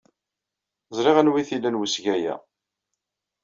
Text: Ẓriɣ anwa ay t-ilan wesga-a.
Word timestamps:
Ẓriɣ 0.97 1.17
anwa 1.17 1.37
ay 1.39 1.45
t-ilan 1.49 1.79
wesga-a. 1.79 2.33